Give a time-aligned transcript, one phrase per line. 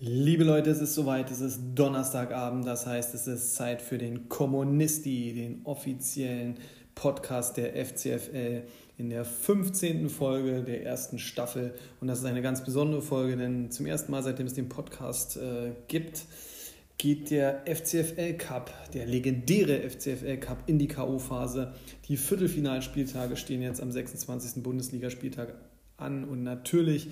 [0.00, 4.28] Liebe Leute, es ist soweit, es ist Donnerstagabend, das heißt, es ist Zeit für den
[4.28, 6.58] Kommunisti, den offiziellen
[6.94, 8.64] Podcast der FCFL
[8.98, 10.10] in der 15.
[10.10, 11.74] Folge der ersten Staffel.
[12.00, 15.38] Und das ist eine ganz besondere Folge, denn zum ersten Mal, seitdem es den Podcast
[15.38, 16.26] äh, gibt,
[16.98, 21.72] geht der FCFL Cup, der legendäre FCFL Cup, in die K.O.-Phase.
[22.08, 24.64] Die Viertelfinalspieltage stehen jetzt am 26.
[24.64, 25.54] Bundesligaspieltag
[25.96, 27.08] an und natürlich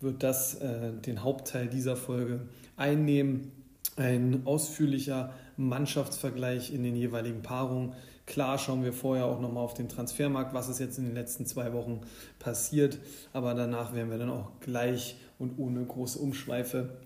[0.00, 2.40] wird das äh, den Hauptteil dieser Folge
[2.76, 3.52] einnehmen.
[3.96, 7.92] Ein ausführlicher Mannschaftsvergleich in den jeweiligen Paarungen.
[8.26, 11.46] Klar schauen wir vorher auch nochmal auf den Transfermarkt, was ist jetzt in den letzten
[11.46, 12.00] zwei Wochen
[12.38, 12.98] passiert.
[13.32, 16.96] Aber danach werden wir dann auch gleich und ohne große Umschweife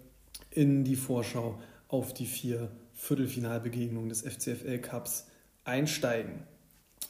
[0.50, 1.58] in die Vorschau
[1.94, 5.26] auf die vier Viertelfinalbegegnungen des FCFL Cups
[5.62, 6.42] einsteigen.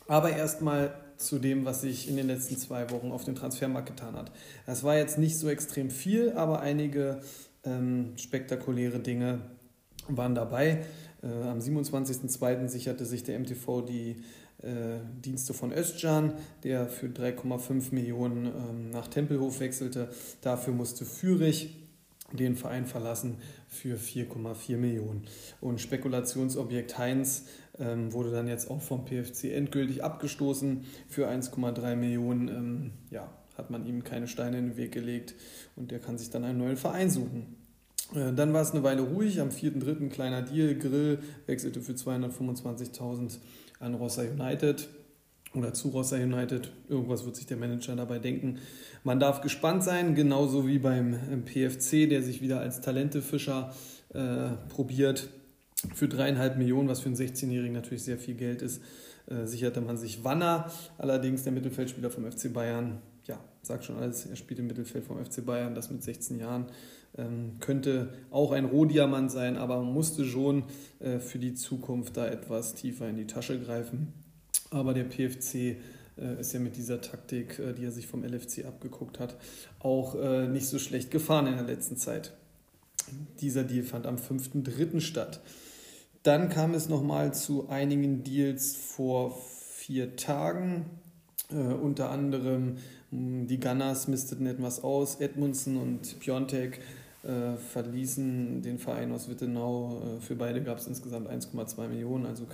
[0.08, 4.14] Aber erstmal zu dem, was sich in den letzten zwei Wochen auf dem Transfermarkt getan
[4.14, 4.30] hat.
[4.66, 7.22] Das war jetzt nicht so extrem viel, aber einige
[7.64, 9.40] ähm, spektakuläre Dinge
[10.08, 10.84] waren dabei.
[11.22, 12.68] Äh, am 27.02.
[12.68, 14.16] sicherte sich der MTV die
[14.62, 20.10] äh, Dienste von Özcan, der für 3,5 Millionen ähm, nach Tempelhof wechselte.
[20.42, 21.83] Dafür musste Fürich
[22.36, 25.24] den Verein verlassen für 4,4 Millionen.
[25.60, 27.46] Und Spekulationsobjekt Heinz
[27.78, 30.84] ähm, wurde dann jetzt auch vom PFC endgültig abgestoßen.
[31.08, 35.34] Für 1,3 Millionen ähm, ja, hat man ihm keine Steine in den Weg gelegt
[35.76, 37.56] und der kann sich dann einen neuen Verein suchen.
[38.14, 39.40] Äh, dann war es eine Weile ruhig.
[39.40, 40.08] Am 4.3.
[40.08, 40.74] kleiner Deal.
[40.74, 43.38] Grill wechselte für 225.000
[43.80, 44.88] an Rossa United
[45.54, 46.70] oder zu Rossa United.
[46.88, 48.58] Irgendwas wird sich der Manager dabei denken.
[49.02, 53.72] Man darf gespannt sein, genauso wie beim PFC, der sich wieder als Talentefischer
[54.12, 55.28] äh, probiert.
[55.94, 58.82] Für dreieinhalb Millionen, was für einen 16-Jährigen natürlich sehr viel Geld ist,
[59.26, 60.70] äh, sicherte man sich Wanner.
[60.98, 65.22] Allerdings der Mittelfeldspieler vom FC Bayern, ja, sagt schon alles, er spielt im Mittelfeld vom
[65.22, 66.66] FC Bayern, das mit 16 Jahren.
[67.16, 70.64] Ähm, könnte auch ein Rohdiamant sein, aber man musste schon
[70.98, 74.12] äh, für die Zukunft da etwas tiefer in die Tasche greifen.
[74.74, 78.64] Aber der PFC äh, ist ja mit dieser Taktik, äh, die er sich vom LFC
[78.66, 79.36] abgeguckt hat,
[79.78, 82.32] auch äh, nicht so schlecht gefahren in der letzten Zeit.
[83.40, 85.00] Dieser Deal fand am 5.3.
[85.00, 85.40] statt.
[86.24, 89.38] Dann kam es nochmal zu einigen Deals vor
[89.76, 90.86] vier Tagen.
[91.50, 92.78] Äh, unter anderem
[93.12, 95.20] mh, die Gunners misteten etwas aus.
[95.20, 96.80] Edmundson und Piontek
[97.22, 100.18] äh, verließen den Verein aus Wittenau.
[100.18, 102.44] Äh, für beide gab es insgesamt 1,2 Millionen, also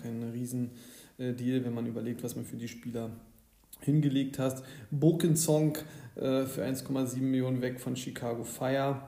[1.21, 3.11] kein Riesendeal, wenn man überlegt, was man für die Spieler
[3.81, 4.63] hingelegt hat.
[4.91, 5.77] Burkensong
[6.17, 9.03] äh, für 1,7 Millionen weg von Chicago Fire.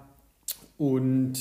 [0.78, 1.34] Und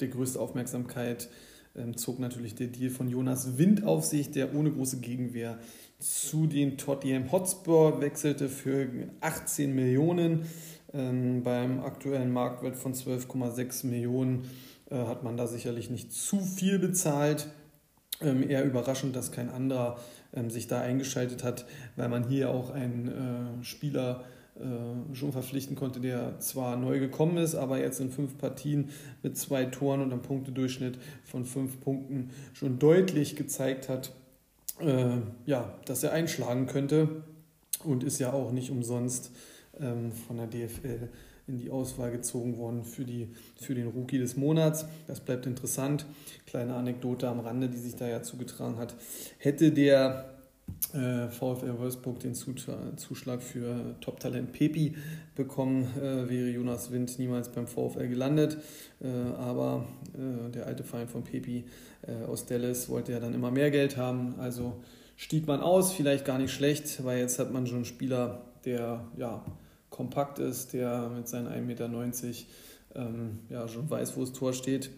[0.00, 1.28] die größte Aufmerksamkeit
[1.76, 5.58] ähm, zog natürlich der Deal von Jonas Wind auf sich, der ohne große Gegenwehr
[5.98, 8.88] zu den Tottenham Hotspur wechselte für
[9.20, 10.46] 18 Millionen.
[10.94, 14.48] Ähm, beim aktuellen Marktwert von 12,6 Millionen
[14.90, 17.48] äh, hat man da sicherlich nicht zu viel bezahlt.
[18.20, 19.98] Ähm, eher überraschend, dass kein anderer
[20.34, 24.24] ähm, sich da eingeschaltet hat, weil man hier auch einen äh, Spieler
[24.56, 28.90] äh, schon verpflichten konnte, der zwar neu gekommen ist, aber jetzt in fünf Partien
[29.22, 34.10] mit zwei Toren und einem Punktedurchschnitt von fünf Punkten schon deutlich gezeigt hat,
[34.80, 37.22] äh, ja, dass er einschlagen könnte
[37.84, 39.30] und ist ja auch nicht umsonst
[39.80, 41.08] ähm, von der DFL
[41.48, 43.28] in die Auswahl gezogen worden für, die,
[43.60, 44.86] für den Rookie des Monats.
[45.06, 46.06] Das bleibt interessant.
[46.46, 48.94] Kleine Anekdote am Rande, die sich da ja zugetragen hat.
[49.38, 50.38] Hätte der
[50.92, 54.94] äh, VfL Wolfsburg den Zuschlag für Top-Talent Pepi
[55.34, 58.58] bekommen, äh, wäre Jonas Wind niemals beim VfL gelandet.
[59.00, 59.08] Äh,
[59.38, 59.86] aber
[60.54, 61.64] der alte Verein von Pepi
[62.26, 64.34] aus Dallas wollte ja dann immer mehr Geld haben.
[64.38, 64.80] Also
[65.16, 69.04] stieg man aus, vielleicht gar nicht schlecht, weil jetzt hat man schon einen Spieler, der
[69.16, 69.44] ja
[69.90, 71.90] kompakt ist, der mit seinen 1,90 Meter
[72.94, 74.90] ähm, ja, schon weiß, wo das Tor steht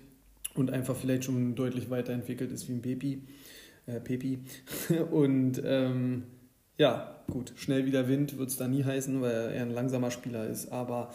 [0.54, 3.22] und einfach vielleicht schon deutlich weiterentwickelt ist wie ein Pepi
[3.86, 4.40] äh, Pepi.
[5.10, 6.24] Und ähm,
[6.78, 10.46] ja, gut, schnell wieder Wind wird es da nie heißen, weil er ein langsamer Spieler
[10.46, 10.72] ist.
[10.72, 11.10] Aber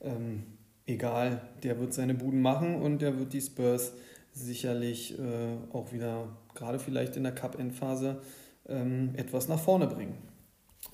[0.00, 0.44] ähm,
[0.86, 3.92] egal, der wird seine Buden machen und der wird die Spurs
[4.32, 8.20] sicherlich äh, auch wieder, gerade vielleicht in der Cup-Endphase,
[8.68, 10.16] ähm, etwas nach vorne bringen.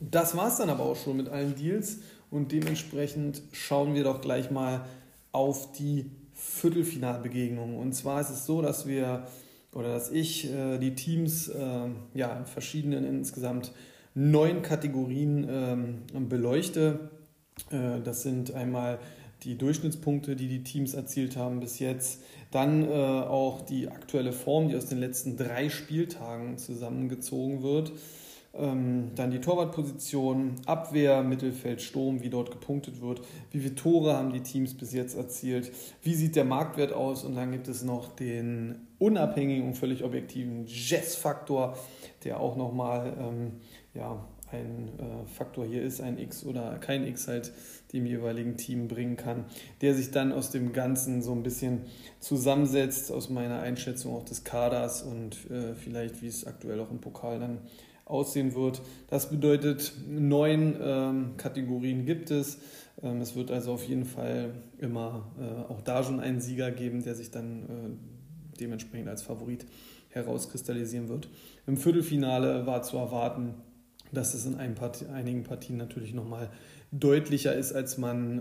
[0.01, 1.99] Das war es dann aber auch schon mit allen Deals
[2.31, 4.87] und dementsprechend schauen wir doch gleich mal
[5.33, 7.77] auf die Viertelfinalbegegnungen.
[7.77, 9.27] Und zwar ist es so, dass wir
[9.73, 13.73] oder dass ich äh, die Teams äh, ja, in verschiedenen insgesamt
[14.15, 17.11] neun Kategorien ähm, beleuchte.
[17.71, 18.99] Äh, das sind einmal
[19.43, 22.23] die Durchschnittspunkte, die die Teams erzielt haben bis jetzt.
[22.51, 27.93] Dann äh, auch die aktuelle Form, die aus den letzten drei Spieltagen zusammengezogen wird.
[28.59, 33.21] Ähm, dann die Torwartposition, Abwehr, Mittelfeld, Sturm, wie dort gepunktet wird.
[33.51, 35.73] Wie viele Tore haben die Teams bis jetzt erzielt?
[36.03, 37.25] Wie sieht der Marktwert aus?
[37.25, 41.77] Und dann gibt es noch den unabhängigen und völlig objektiven Jazz-Faktor,
[42.25, 43.53] der auch nochmal ähm,
[43.95, 47.53] ja, ein äh, Faktor hier ist, ein X oder kein X halt
[47.93, 49.45] dem jeweiligen Team bringen kann,
[49.81, 51.83] der sich dann aus dem Ganzen so ein bisschen
[52.21, 57.01] zusammensetzt, aus meiner Einschätzung auch des Kaders und äh, vielleicht, wie es aktuell auch im
[57.01, 57.59] Pokal dann
[58.07, 58.81] aussehen wird.
[59.09, 62.59] Das bedeutet, neun ähm, Kategorien gibt es.
[63.03, 67.03] Ähm, es wird also auf jeden Fall immer äh, auch da schon einen Sieger geben,
[67.03, 69.67] der sich dann äh, dementsprechend als Favorit
[70.11, 71.29] herauskristallisieren wird.
[71.67, 73.55] Im Viertelfinale war zu erwarten,
[74.13, 76.49] dass es in Part einigen Partien natürlich nochmal
[76.93, 78.39] deutlicher ist, als man,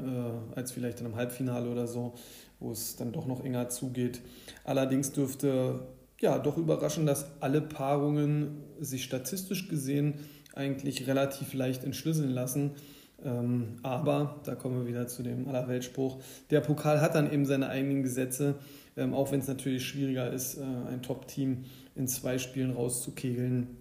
[0.54, 2.14] äh, als vielleicht in einem Halbfinale oder so,
[2.60, 4.22] wo es dann doch noch enger zugeht.
[4.64, 5.88] Allerdings dürfte
[6.26, 10.16] ja doch überraschen, dass alle Paarungen sich statistisch gesehen
[10.54, 12.72] eigentlich relativ leicht entschlüsseln lassen.
[13.24, 17.70] Ähm, aber, da kommen wir wieder zu dem Allerweltspruch, der Pokal hat dann eben seine
[17.70, 18.56] eigenen Gesetze,
[18.98, 21.64] ähm, auch wenn es natürlich schwieriger ist, äh, ein Top-Team
[21.96, 23.78] in zwei Spielen rauszukegeln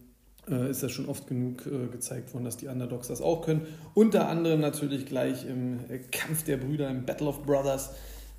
[0.49, 3.67] äh, ist das schon oft genug äh, gezeigt worden, dass die Underdogs das auch können.
[3.95, 7.91] Unter anderem natürlich gleich im äh, Kampf der Brüder, im Battle of Brothers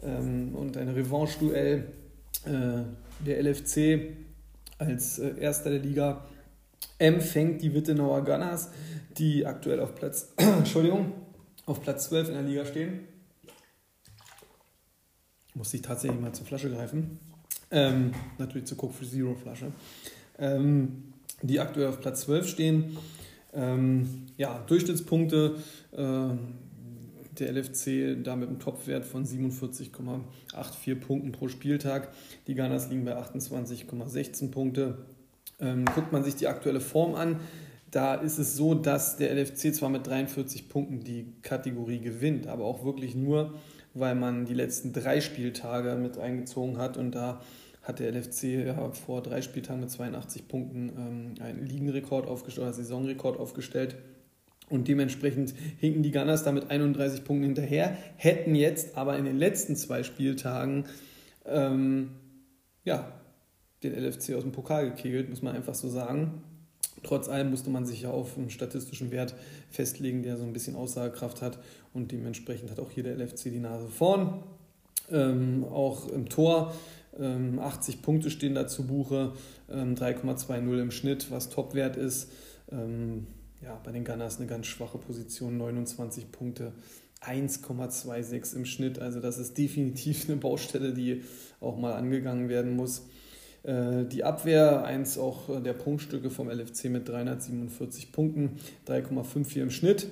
[0.03, 1.85] ähm, und ein Revanche-Duell
[3.19, 4.13] der LFC
[4.77, 6.25] als Erster der Liga
[6.97, 8.69] empfängt die Wittenauer Gunners,
[9.17, 11.13] die aktuell auf Platz, Entschuldigung,
[11.65, 13.07] auf Platz 12 in der Liga stehen.
[15.53, 17.19] Muss ich tatsächlich mal zur Flasche greifen.
[17.71, 19.71] Ähm, natürlich zur Coke for Zero Flasche.
[20.37, 22.97] Ähm, die aktuell auf Platz 12 stehen.
[23.53, 25.55] Ähm, ja, Durchschnittspunkte.
[27.39, 32.09] Der LFC da mit einem Topwert von 47,84 Punkten pro Spieltag.
[32.47, 34.99] Die Gunners liegen bei 28,16 Punkte.
[35.59, 37.39] Ähm, guckt man sich die aktuelle Form an,
[37.95, 42.65] da ist es so, dass der LFC zwar mit 43 Punkten die Kategorie gewinnt, aber
[42.65, 43.53] auch wirklich nur,
[43.93, 47.39] weil man die letzten drei Spieltage mit eingezogen hat und da
[47.83, 52.75] hat der LFC ja vor drei Spieltagen mit 82 Punkten ähm, einen Ligenrekord aufgestellt, einen
[52.75, 53.95] Saisonrekord aufgestellt.
[54.69, 59.37] Und dementsprechend hinken die Gunners da mit 31 Punkten hinterher, hätten jetzt aber in den
[59.37, 60.85] letzten zwei Spieltagen
[61.45, 62.11] ähm,
[62.83, 63.11] ja,
[63.83, 66.41] den LFC aus dem Pokal gekegelt, muss man einfach so sagen.
[67.03, 69.35] Trotz allem musste man sich ja auf einen statistischen Wert
[69.69, 71.59] festlegen, der so ein bisschen Aussagekraft hat.
[71.93, 74.43] Und dementsprechend hat auch hier der LFC die Nase vorn.
[75.11, 76.73] Ähm, auch im Tor
[77.13, 79.33] 80 ähm, Punkte stehen da zu Buche,
[79.69, 82.31] 3,20 ähm, im Schnitt, was Topwert ist.
[83.61, 86.73] Ja, bei den Gunners eine ganz schwache Position, 29 Punkte,
[87.21, 88.99] 1,26 im Schnitt.
[88.99, 91.23] Also das ist definitiv eine Baustelle, die
[91.59, 93.07] auch mal angegangen werden muss.
[93.63, 100.07] Äh, die Abwehr, eins auch der Punktstücke vom LFC mit 347 Punkten, 3,54 im Schnitt.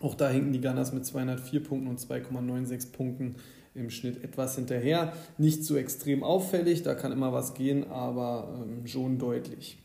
[0.00, 3.36] Auch da hinken die Gunners mit 204 Punkten und 2,96 Punkten
[3.74, 5.12] im Schnitt etwas hinterher.
[5.38, 9.78] Nicht so extrem auffällig, da kann immer was gehen, aber ähm, schon deutlich.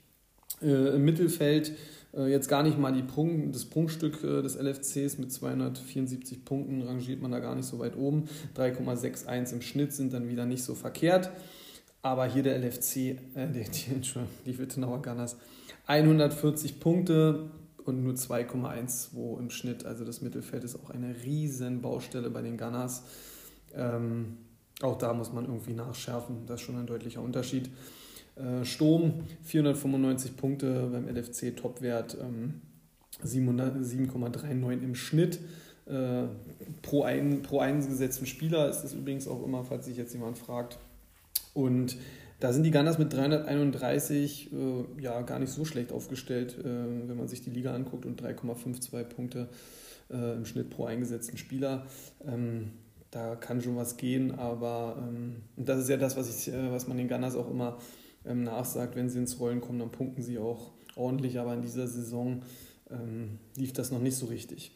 [0.62, 1.74] Äh, Im Mittelfeld
[2.16, 6.82] äh, jetzt gar nicht mal die Prunk, das Prunkstück äh, des LFCs mit 274 Punkten
[6.82, 8.28] rangiert man da gar nicht so weit oben.
[8.56, 11.30] 3,61 im Schnitt sind dann wieder nicht so verkehrt.
[12.02, 14.02] Aber hier der LFC, äh, die, die,
[14.46, 15.38] die Wittenauer Gunners,
[15.88, 17.50] 140 Punkte
[17.86, 19.86] und nur 2,12 im Schnitt.
[19.86, 23.04] Also das Mittelfeld ist auch eine riesen Baustelle bei den Gunners.
[23.74, 24.38] Ähm,
[24.82, 27.70] auch da muss man irgendwie nachschärfen, das ist schon ein deutlicher Unterschied.
[28.38, 29.14] Äh, Sturm
[29.44, 32.62] 495 Punkte beim LFC Topwert ähm,
[33.24, 35.40] 7,39 im Schnitt.
[35.86, 36.24] Äh,
[36.82, 40.78] pro, ein, pro eingesetzten Spieler ist das übrigens auch immer, falls sich jetzt jemand fragt.
[41.54, 41.98] Und
[42.40, 47.18] da sind die Gunners mit 331 äh, ja gar nicht so schlecht aufgestellt, äh, wenn
[47.18, 49.50] man sich die Liga anguckt und 3,52 Punkte
[50.12, 51.86] äh, im Schnitt pro eingesetzten Spieler.
[52.26, 52.74] Ähm,
[53.10, 56.88] da kann schon was gehen, aber ähm, das ist ja das, was, ich, äh, was
[56.88, 57.78] man den Gunners auch immer
[58.28, 61.88] ähm, nachsagt, wenn sie ins Rollen kommen, dann punkten sie auch ordentlich, aber in dieser
[61.88, 62.42] Saison
[62.90, 64.72] ähm, lief das noch nicht so richtig.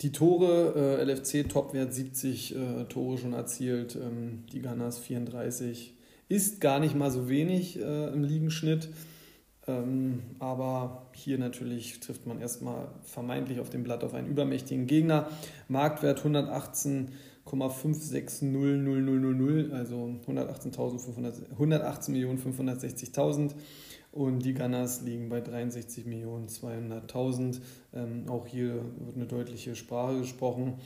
[0.00, 5.94] Die Tore, äh, LFC Topwert 70 äh, Tore schon erzielt, ähm, die Gunners 34,
[6.28, 8.90] ist gar nicht mal so wenig äh, im Ligenschnitt.
[9.66, 15.28] Ähm, aber hier natürlich trifft man erstmal vermeintlich auf dem Blatt auf einen übermächtigen Gegner.
[15.68, 16.20] Marktwert
[17.48, 20.10] 118,560000, also
[21.58, 23.54] 118.560.000
[24.12, 27.60] und die Gunners liegen bei 63.200.000.
[27.94, 30.78] Ähm, auch hier wird eine deutliche Sprache gesprochen.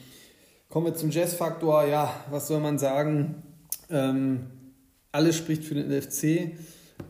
[0.69, 1.87] Kommen wir zum Jazz-Faktor.
[1.87, 3.43] Ja, was soll man sagen?
[3.91, 4.47] Ähm,
[5.13, 6.53] alles spricht für den LFC.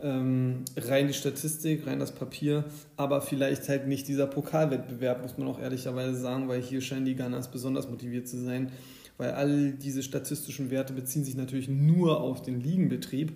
[0.03, 2.65] Ähm, rein die Statistik, rein das Papier,
[2.97, 7.15] aber vielleicht halt nicht dieser Pokalwettbewerb, muss man auch ehrlicherweise sagen, weil hier scheinen die
[7.15, 8.73] Gunners besonders motiviert zu sein,
[9.19, 13.33] weil all diese statistischen Werte beziehen sich natürlich nur auf den Ligenbetrieb.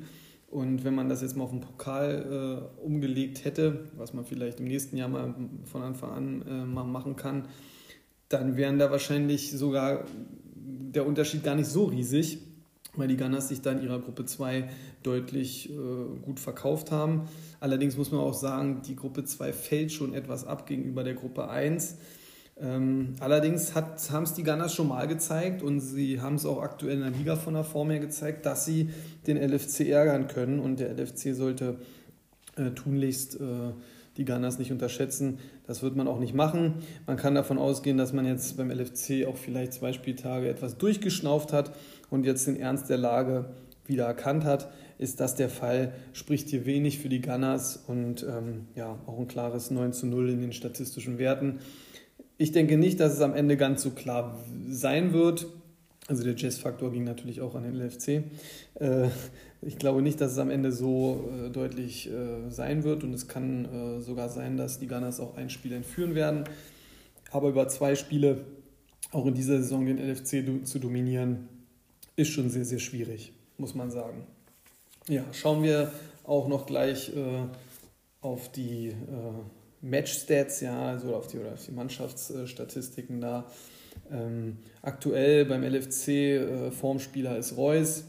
[0.48, 4.60] Und wenn man das jetzt mal auf den Pokal äh, umgelegt hätte, was man vielleicht
[4.60, 7.48] im nächsten Jahr mal von Anfang an äh, mal machen kann,
[8.28, 10.04] dann wären da wahrscheinlich sogar
[10.54, 12.38] der Unterschied gar nicht so riesig,
[12.94, 14.68] weil die Gunners sich da in ihrer Gruppe 2
[15.02, 15.74] deutlich äh,
[16.22, 17.28] gut verkauft haben.
[17.60, 21.48] Allerdings muss man auch sagen, die Gruppe 2 fällt schon etwas ab gegenüber der Gruppe
[21.48, 21.98] 1.
[22.58, 26.94] Ähm, allerdings haben es die Gunners schon mal gezeigt und sie haben es auch aktuell
[26.94, 28.90] in der Liga von der Form her gezeigt, dass sie
[29.26, 31.76] den LFC ärgern können und der LFC sollte
[32.56, 33.72] äh, tunlichst äh,
[34.16, 35.38] die Gunners nicht unterschätzen.
[35.66, 36.76] Das wird man auch nicht machen.
[37.06, 41.52] Man kann davon ausgehen, dass man jetzt beim LFC auch vielleicht zwei Spieltage etwas durchgeschnauft
[41.52, 41.72] hat
[42.08, 43.50] und jetzt den Ernst der Lage
[43.84, 44.70] wieder erkannt hat.
[44.98, 49.28] Ist das der Fall, spricht hier wenig für die Gunners und ähm, ja, auch ein
[49.28, 51.58] klares 9 zu 0 in den statistischen Werten.
[52.38, 54.38] Ich denke nicht, dass es am Ende ganz so klar
[54.68, 55.46] sein wird.
[56.06, 58.24] Also der Jazz-Faktor ging natürlich auch an den LFC.
[58.74, 59.08] Äh,
[59.62, 63.26] ich glaube nicht, dass es am Ende so äh, deutlich äh, sein wird und es
[63.26, 66.44] kann sogar sein, dass die Gunners auch ein Spiel entführen werden.
[67.30, 68.44] Aber über zwei Spiele
[69.12, 71.48] auch in dieser Saison den LFC zu dominieren,
[72.16, 74.26] ist schon sehr, sehr schwierig, muss man sagen.
[75.08, 75.90] Ja, schauen wir
[76.24, 77.12] auch noch gleich
[78.20, 78.92] auf die
[79.82, 83.46] Match-Stats, ja, also auf die, oder auf die Mannschaftsstatistiken da.
[84.10, 88.04] Ähm, aktuell beim LFC äh, Formspieler ist Reus.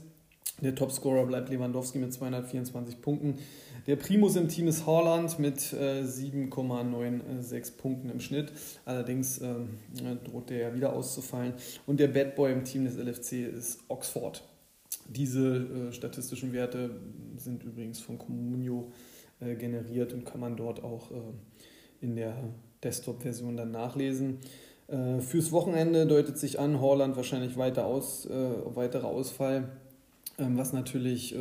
[0.62, 3.38] Der Topscorer bleibt Lewandowski mit 224 Punkten.
[3.86, 8.52] Der Primus im Team ist Haaland mit äh, 7,96 Punkten im Schnitt.
[8.84, 9.56] Allerdings äh,
[10.26, 11.54] droht der ja wieder auszufallen.
[11.86, 14.44] Und der Bad Boy im Team des LFC ist Oxford.
[15.08, 17.00] Diese äh, statistischen Werte
[17.38, 18.92] sind übrigens von Comunio
[19.40, 21.16] äh, generiert und kann man dort auch äh,
[22.02, 22.36] in der
[22.84, 24.40] Desktop-Version dann nachlesen.
[24.88, 29.70] Äh, fürs Wochenende deutet sich an, Horland wahrscheinlich weiter aus, äh, weiterer Ausfall,
[30.38, 31.40] ähm, was natürlich äh,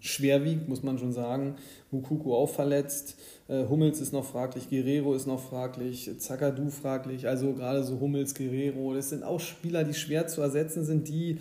[0.00, 1.56] schwer wiegt, muss man schon sagen.
[1.90, 3.16] Mukuku auch verletzt,
[3.48, 8.34] äh, Hummels ist noch fraglich, Guerrero ist noch fraglich, Zakadu fraglich, also gerade so Hummels,
[8.34, 11.38] Guerrero, das sind auch Spieler, die schwer zu ersetzen sind, die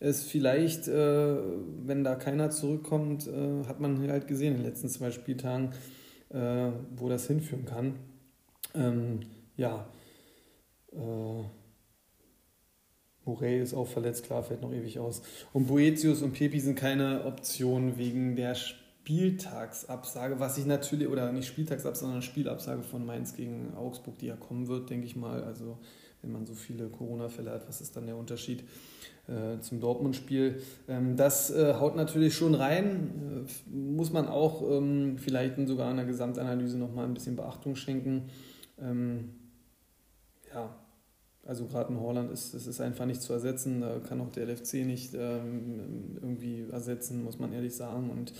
[0.00, 1.36] es vielleicht, äh,
[1.84, 5.70] wenn da keiner zurückkommt, äh, hat man halt gesehen in den letzten zwei Spieltagen,
[6.30, 7.94] wo das hinführen kann.
[8.74, 9.20] Ähm,
[9.56, 9.86] ja,
[10.92, 11.42] äh,
[13.28, 15.22] Murray ist auch verletzt, klar, fällt noch ewig aus.
[15.52, 21.46] Und Boetius und Pepi sind keine Option wegen der Spieltagsabsage, was ich natürlich, oder nicht
[21.46, 25.44] Spieltagsabsage, sondern Spielabsage von Mainz gegen Augsburg, die ja kommen wird, denke ich mal.
[25.44, 25.78] Also,
[26.22, 28.64] wenn man so viele Corona-Fälle hat, was ist dann der Unterschied äh,
[29.60, 30.62] zum Dortmund-Spiel?
[30.88, 33.46] Ähm, das äh, haut natürlich schon rein.
[33.46, 38.30] Äh, muss man auch ähm, vielleicht sogar in der Gesamtanalyse nochmal ein bisschen Beachtung schenken.
[38.80, 39.30] Ähm,
[40.52, 40.74] ja,
[41.44, 43.80] also gerade in Holland ist es ist einfach nicht zu ersetzen.
[43.80, 48.10] Da kann auch der LFC nicht irgendwie ersetzen, muss man ehrlich sagen.
[48.10, 48.32] Und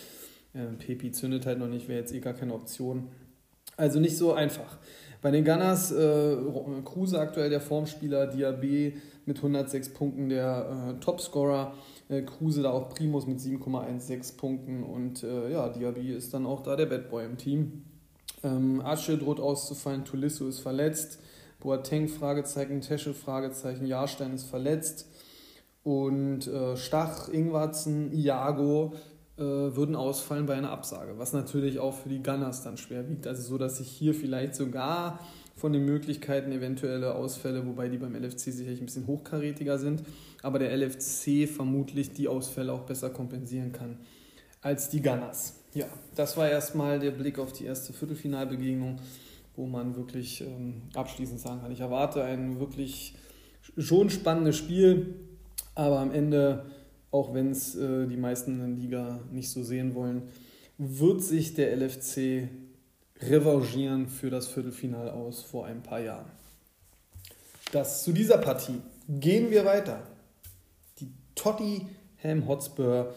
[0.54, 3.08] äh, Pepi zündet halt noch nicht, wäre jetzt eh gar keine Option.
[3.76, 4.78] Also nicht so einfach.
[5.22, 6.36] Bei den Gunners, äh,
[6.84, 8.96] Kruse aktuell der Formspieler, Diaby
[9.28, 11.74] mit 106 Punkten der äh, Topscorer,
[12.08, 16.62] äh, Kruse da auch Primus mit 7,16 Punkten und äh, ja, Diaby ist dann auch
[16.62, 17.84] da der Bad Boy im Team.
[18.42, 21.20] Ähm, Asche droht auszufallen, Tulisso ist verletzt,
[21.60, 25.08] Boateng, Fragezeichen, Tesche, Fragezeichen, Jahrstein ist verletzt
[25.84, 28.94] und äh, Stach, Ingwarzen, Iago
[29.36, 33.26] äh, würden ausfallen bei einer Absage, was natürlich auch für die Gunners dann schwer wiegt.
[33.26, 35.20] Also so, dass sich hier vielleicht sogar
[35.58, 40.02] von den Möglichkeiten eventuelle Ausfälle, wobei die beim LFC sicherlich ein bisschen hochkarätiger sind,
[40.42, 43.98] aber der LFC vermutlich die Ausfälle auch besser kompensieren kann
[44.62, 45.54] als die Gunners.
[45.74, 48.98] Ja, das war erstmal der Blick auf die erste Viertelfinalbegegnung
[49.58, 53.16] wo man wirklich ähm, abschließend sagen kann, ich erwarte ein wirklich
[53.76, 55.16] schon spannendes Spiel,
[55.74, 56.66] aber am Ende,
[57.10, 60.22] auch wenn es äh, die meisten in der Liga nicht so sehen wollen,
[60.78, 62.48] wird sich der LFC
[63.20, 66.30] revanchieren für das Viertelfinal aus vor ein paar Jahren.
[67.72, 68.80] Das zu dieser Partie.
[69.08, 70.02] Gehen wir weiter.
[71.00, 73.14] Die Tottenham Hotspur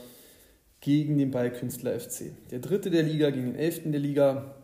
[0.82, 2.32] gegen den Ballkünstler FC.
[2.50, 4.56] Der dritte der Liga gegen den elften der Liga.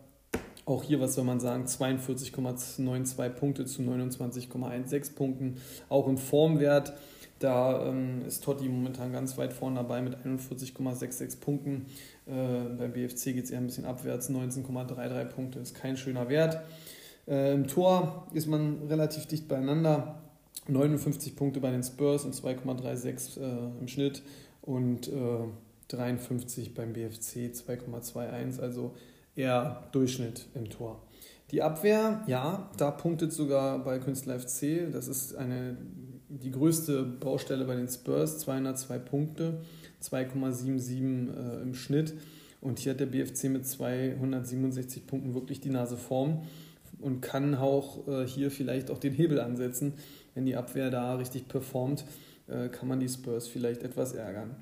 [0.64, 5.56] Auch hier, was soll man sagen, 42,92 Punkte zu 29,16 Punkten.
[5.88, 6.92] Auch im Formwert,
[7.38, 11.86] da ähm, ist Totti momentan ganz weit vorne dabei mit 41,66 Punkten.
[12.28, 16.60] Äh, beim BFC geht es eher ein bisschen abwärts, 19,33 Punkte ist kein schöner Wert.
[17.26, 20.22] Äh, Im Tor ist man relativ dicht beieinander.
[20.66, 24.22] 59 Punkte bei den Spurs und 2,36 äh, im Schnitt
[24.62, 25.12] und äh,
[25.88, 28.94] 53 beim BFC 2,21, also
[29.34, 31.02] eher Durchschnitt im Tor.
[31.50, 34.92] Die Abwehr, ja, da punktet sogar bei Künstler FC.
[34.92, 35.78] Das ist eine,
[36.28, 39.60] die größte Baustelle bei den Spurs, 202 Punkte,
[40.02, 42.14] 2,77 äh, im Schnitt.
[42.60, 46.42] Und hier hat der BFC mit 267 Punkten wirklich die Nase vorn
[47.00, 49.94] und kann auch äh, hier vielleicht auch den Hebel ansetzen.
[50.34, 52.04] Wenn die Abwehr da richtig performt,
[52.48, 54.56] äh, kann man die Spurs vielleicht etwas ärgern.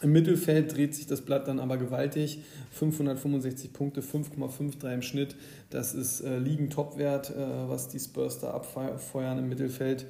[0.00, 2.40] Im Mittelfeld dreht sich das Blatt dann aber gewaltig.
[2.70, 5.34] 565 Punkte, 5,53 im Schnitt.
[5.70, 10.06] Das ist äh, Ligen-Topwert, äh, was die Spurs da abfeuern im Mittelfeld.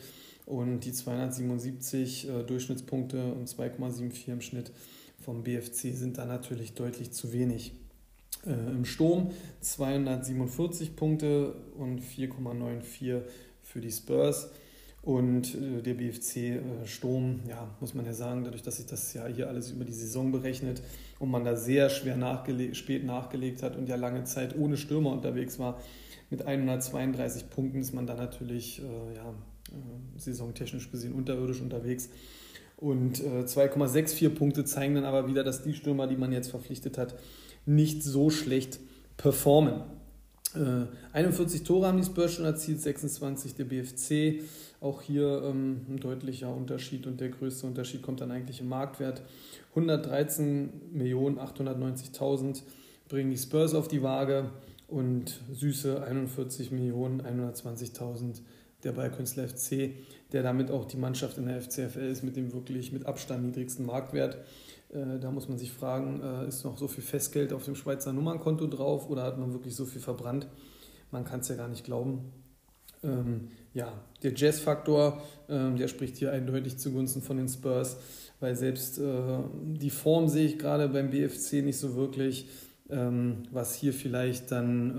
[0.48, 4.72] Und die 277 äh, Durchschnittspunkte und 2,74 im Schnitt
[5.20, 7.74] vom BFC sind da natürlich deutlich zu wenig.
[8.46, 13.20] Äh, Im Sturm 247 Punkte und 4,94
[13.60, 14.48] für die Spurs.
[15.02, 19.12] Und äh, der BFC äh, Sturm, ja, muss man ja sagen, dadurch, dass sich das
[19.12, 20.80] ja hier alles über die Saison berechnet
[21.18, 25.12] und man da sehr schwer nachgele spät nachgelegt hat und ja lange Zeit ohne Stürmer
[25.12, 25.78] unterwegs war,
[26.30, 29.34] mit 132 Punkten ist man da natürlich äh, ja,
[29.70, 32.08] äh, saisontechnisch gesehen unterirdisch unterwegs.
[32.76, 36.96] Und äh, 2,64 Punkte zeigen dann aber wieder, dass die Stürmer, die man jetzt verpflichtet
[36.96, 37.16] hat,
[37.66, 38.78] nicht so schlecht
[39.16, 39.82] performen.
[41.12, 44.40] 41 äh, Tore haben die Spurs schon erzielt, 26 der BFC.
[44.80, 49.20] Auch hier ähm, ein deutlicher Unterschied und der größte Unterschied kommt dann eigentlich im Marktwert.
[49.74, 52.62] 113.890.000
[53.08, 54.50] bringen die Spurs auf die Waage
[54.86, 58.40] und süße 41.120.000
[58.84, 59.90] der Ballkünstler FC,
[60.32, 63.86] der damit auch die Mannschaft in der FCFL ist mit dem wirklich mit Abstand niedrigsten
[63.86, 64.38] Marktwert.
[64.90, 68.12] Äh, da muss man sich fragen, äh, ist noch so viel Festgeld auf dem Schweizer
[68.12, 70.46] Nummernkonto drauf oder hat man wirklich so viel verbrannt?
[71.10, 72.32] Man kann es ja gar nicht glauben.
[73.02, 73.92] Ähm, ja,
[74.22, 77.96] der Jazz-Faktor, ähm, der spricht hier eindeutig zugunsten von den Spurs,
[78.40, 82.48] weil selbst äh, die Form sehe ich gerade beim BFC nicht so wirklich,
[82.90, 84.98] ähm, was hier vielleicht dann,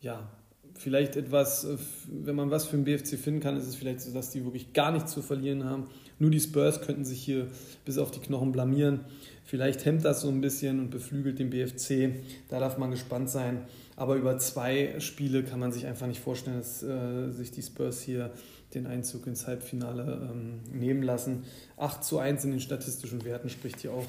[0.00, 0.30] äh, ja,
[0.78, 1.76] vielleicht etwas, äh,
[2.08, 4.72] wenn man was für den BFC finden kann, ist es vielleicht so, dass die wirklich
[4.72, 7.48] gar nichts zu verlieren haben nur die Spurs könnten sich hier
[7.84, 9.00] bis auf die Knochen blamieren.
[9.44, 12.14] Vielleicht hemmt das so ein bisschen und beflügelt den BFC.
[12.48, 13.66] Da darf man gespannt sein.
[13.96, 18.00] Aber über zwei Spiele kann man sich einfach nicht vorstellen, dass äh, sich die Spurs
[18.00, 18.32] hier
[18.74, 21.44] den Einzug ins Halbfinale ähm, nehmen lassen.
[21.76, 24.06] 8 zu 1 in den statistischen Werten spricht hier auch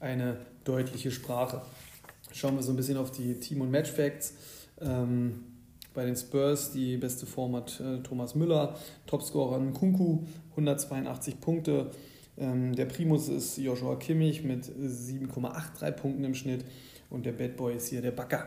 [0.00, 1.62] eine deutliche Sprache.
[2.32, 4.34] Schauen wir so ein bisschen auf die Team- und Match-Facts.
[4.80, 5.44] Ähm,
[5.96, 11.90] bei den Spurs die beste Form hat äh, Thomas Müller, Topscorer Kunku, 182 Punkte.
[12.38, 16.64] Ähm, der Primus ist Joshua Kimmich mit 7,83 Punkten im Schnitt
[17.08, 18.44] und der Bad Boy ist hier der Backer.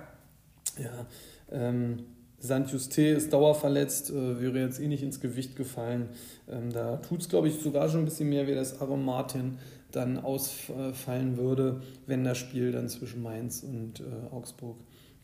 [0.78, 1.08] Ja,
[1.52, 2.06] ähm,
[2.38, 6.10] Saint-Juste ist dauerverletzt, äh, wäre jetzt eh nicht ins Gewicht gefallen.
[6.48, 9.58] Ähm, da tut es, glaube ich, sogar schon ein bisschen mehr, wie das Aaron Martin
[9.92, 14.78] dann ausfallen würde, wenn das Spiel dann zwischen Mainz und äh, Augsburg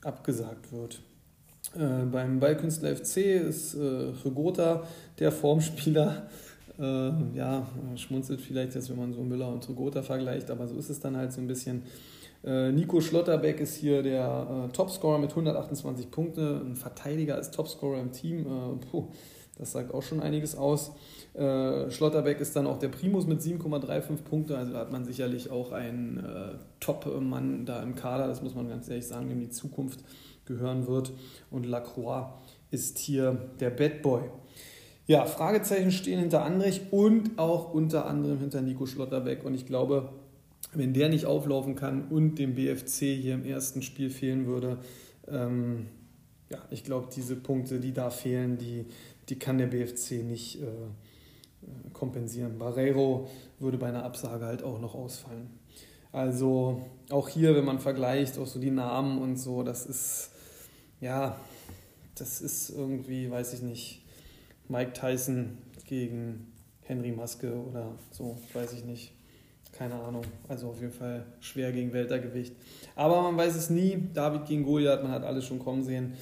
[0.03, 1.03] abgesagt wird.
[1.77, 4.83] Äh, beim Ballkünstler FC ist äh, Regota
[5.19, 6.23] der Formspieler.
[6.79, 10.89] Äh, ja, schmunzelt vielleicht jetzt, wenn man so Müller und Regota vergleicht, aber so ist
[10.89, 11.83] es dann halt so ein bisschen.
[12.43, 16.61] Äh, Nico Schlotterbeck ist hier der äh, Topscorer mit 128 Punkte.
[16.63, 18.45] Ein Verteidiger ist Topscorer im Team.
[18.91, 19.07] Puh,
[19.57, 20.91] das sagt auch schon einiges aus.
[21.33, 24.57] Äh, Schlotterbeck ist dann auch der Primus mit 7,35 Punkte.
[24.57, 28.27] Also da hat man sicherlich auch einen äh, Top-Mann da im Kader.
[28.27, 30.01] Das muss man ganz ehrlich sagen, in die Zukunft
[30.45, 31.13] gehören wird.
[31.51, 32.27] Und Lacroix
[32.71, 34.23] ist hier der Bad Boy.
[35.07, 39.43] Ja, Fragezeichen stehen hinter Andrich und auch unter anderem hinter Nico Schlotterbeck.
[39.45, 40.09] Und ich glaube,
[40.73, 44.77] wenn der nicht auflaufen kann und dem BFC hier im ersten Spiel fehlen würde,
[45.27, 45.87] ähm,
[46.49, 48.85] ja, ich glaube, diese Punkte, die da fehlen, die,
[49.29, 50.65] die kann der BFC nicht äh,
[51.93, 52.57] kompensieren.
[52.57, 53.27] Barreiro
[53.59, 55.49] würde bei einer Absage halt auch noch ausfallen.
[56.11, 60.31] Also auch hier, wenn man vergleicht, auch so die Namen und so, das ist
[60.99, 61.39] ja,
[62.15, 64.01] das ist irgendwie, weiß ich nicht,
[64.67, 69.11] Mike Tyson gegen Henry Maske oder so, weiß ich nicht.
[69.71, 70.23] Keine Ahnung.
[70.47, 72.55] Also auf jeden Fall schwer gegen Weltergewicht.
[72.95, 74.07] Aber man weiß es nie.
[74.13, 76.13] David gegen Goliath, man hat alles schon kommen sehen.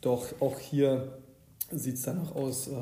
[0.00, 1.18] Doch auch hier
[1.70, 2.72] sieht es danach aus, äh,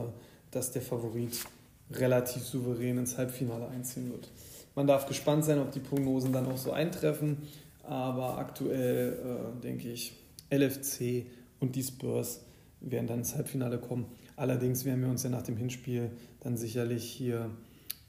[0.52, 1.44] dass der Favorit
[1.90, 4.31] relativ souverän ins Halbfinale einziehen wird.
[4.74, 7.38] Man darf gespannt sein, ob die Prognosen dann auch so eintreffen.
[7.83, 9.18] Aber aktuell
[9.59, 10.14] äh, denke ich,
[10.53, 11.27] LFC
[11.61, 12.45] und die Spurs
[12.81, 14.07] werden dann ins Halbfinale kommen.
[14.37, 16.11] Allerdings werden wir uns ja nach dem Hinspiel
[16.41, 17.51] dann sicherlich hier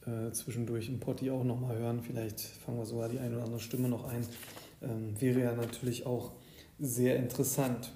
[0.06, 2.02] äh, zwischendurch im Potti auch nochmal hören.
[2.02, 4.26] Vielleicht fangen wir sogar die eine oder andere Stimme noch ein.
[4.82, 6.34] Ähm, wäre ja natürlich auch
[6.80, 7.94] sehr interessant.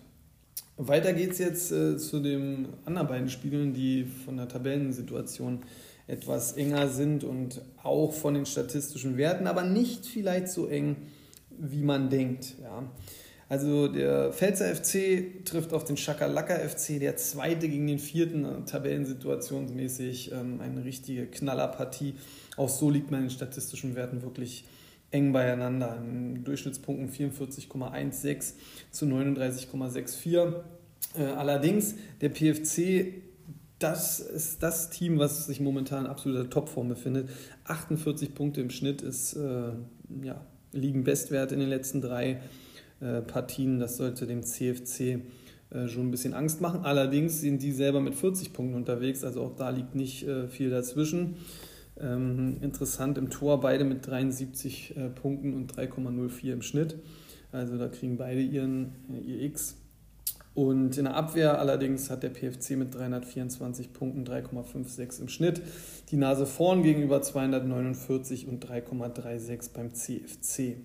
[0.77, 5.63] Weiter geht es jetzt äh, zu den anderen beiden Spielen, die von der Tabellensituation
[6.05, 10.95] etwas enger sind und auch von den statistischen Werten, aber nicht vielleicht so eng,
[11.49, 12.55] wie man denkt.
[12.61, 12.83] Ja.
[13.49, 18.65] Also der Pfälzer FC trifft auf den Schakalaka FC, der zweite gegen den vierten, äh,
[18.65, 22.15] tabellensituationsmäßig ähm, eine richtige Knallerpartie.
[22.57, 24.65] Auch so liegt man in statistischen Werten wirklich
[25.11, 25.97] eng beieinander.
[25.97, 28.53] In Durchschnittspunkten 44,16
[28.91, 30.53] zu 39,64.
[31.17, 33.13] Äh, allerdings der PFC,
[33.79, 37.29] das ist das Team, was sich momentan in absoluter Topform befindet.
[37.63, 39.71] 48 Punkte im Schnitt ist, äh,
[40.21, 40.41] ja,
[40.73, 42.41] liegen Bestwert in den letzten drei
[42.99, 43.79] Partien.
[43.79, 45.21] Das sollte dem CFC
[45.69, 46.81] äh, schon ein bisschen Angst machen.
[46.83, 50.69] Allerdings sind die selber mit 40 Punkten unterwegs, also auch da liegt nicht äh, viel
[50.69, 51.35] dazwischen.
[51.99, 56.95] Ähm, interessant im Tor, beide mit 73 äh, Punkten und 3,04 im Schnitt.
[57.51, 59.75] Also da kriegen beide ihren, äh, ihr X.
[60.53, 65.61] Und in der Abwehr allerdings hat der PFC mit 324 Punkten 3,56 im Schnitt
[66.09, 70.77] die Nase vorn gegenüber 249 und 3,36 beim CFC.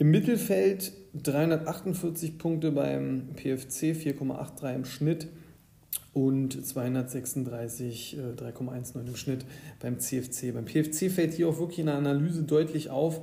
[0.00, 5.28] Im Mittelfeld 348 Punkte beim PFC, 4,83 im Schnitt
[6.14, 9.44] und 236, äh, 3,19 im Schnitt
[9.78, 10.52] beim CFC.
[10.52, 13.20] Beim PFC fällt hier auch wirklich in der Analyse deutlich auf,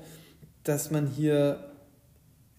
[0.63, 1.65] dass man hier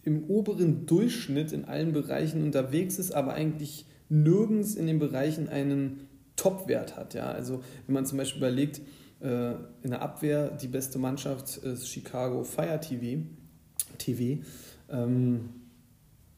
[0.03, 6.09] im oberen Durchschnitt in allen Bereichen unterwegs ist, aber eigentlich nirgends in den Bereichen einen
[6.35, 7.15] Topwert hat.
[7.15, 7.31] Ja?
[7.31, 8.81] Also wenn man zum Beispiel überlegt,
[9.21, 9.53] äh,
[9.83, 13.23] in der Abwehr die beste Mannschaft ist Chicago Fire TV.
[13.99, 14.43] TV.
[14.91, 15.51] Ähm,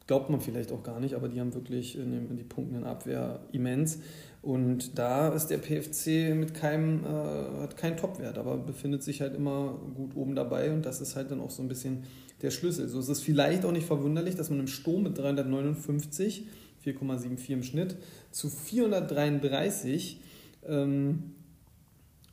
[0.07, 3.99] glaubt man vielleicht auch gar nicht, aber die haben wirklich in, die in Abwehr immens.
[4.41, 9.35] Und da ist der PFC mit keinem, äh, hat keinen Topwert, aber befindet sich halt
[9.35, 12.03] immer gut oben dabei und das ist halt dann auch so ein bisschen
[12.41, 12.87] der Schlüssel.
[12.89, 16.47] So ist es vielleicht auch nicht verwunderlich, dass man im Sturm mit 359,
[16.83, 17.97] 4,74 im Schnitt,
[18.31, 20.19] zu 433
[20.67, 21.35] ähm,